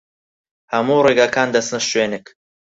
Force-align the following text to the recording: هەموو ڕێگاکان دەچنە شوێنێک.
هەموو 0.73 1.05
ڕێگاکان 1.05 1.47
دەچنە 1.55 1.79
شوێنێک. 1.89 2.25